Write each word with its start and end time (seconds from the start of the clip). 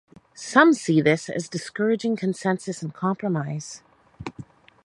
Some 0.33 0.73
see 0.73 0.99
this 0.99 1.29
as 1.29 1.47
discouraging 1.47 2.15
consensus 2.15 2.81
and 2.81 2.91
compromise. 2.91 3.83